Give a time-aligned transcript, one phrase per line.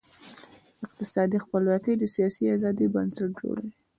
[0.85, 3.69] اقتصادي خپلواکي د سیاسي آزادۍ بنسټ جوړوي.